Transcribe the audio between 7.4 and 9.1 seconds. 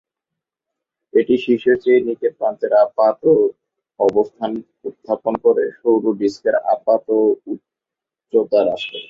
উচ্চতা হ্রাস করে।